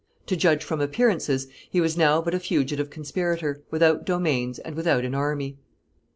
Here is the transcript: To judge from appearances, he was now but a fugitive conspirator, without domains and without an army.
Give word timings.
To 0.25 0.35
judge 0.35 0.63
from 0.63 0.81
appearances, 0.81 1.45
he 1.69 1.79
was 1.79 1.95
now 1.95 2.23
but 2.23 2.33
a 2.33 2.39
fugitive 2.39 2.89
conspirator, 2.89 3.61
without 3.69 4.03
domains 4.03 4.57
and 4.57 4.73
without 4.73 5.05
an 5.05 5.13
army. 5.13 5.59